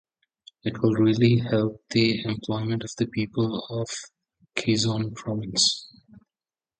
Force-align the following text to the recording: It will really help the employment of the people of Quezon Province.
It 0.63 0.81
will 0.81 0.95
really 0.95 1.37
help 1.37 1.79
the 1.91 2.23
employment 2.23 2.83
of 2.83 2.89
the 2.97 3.05
people 3.05 3.63
of 3.69 3.87
Quezon 4.55 5.13
Province. 5.13 5.89